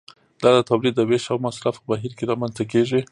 دا 0.41 0.49
د 0.57 0.59
تولید 0.69 0.93
د 0.97 1.01
ویش 1.09 1.25
او 1.31 1.37
مصرف 1.45 1.75
په 1.79 1.85
بهیر 1.91 2.13
کې 2.17 2.27
رامنځته 2.31 2.63
کیږي. 2.71 3.01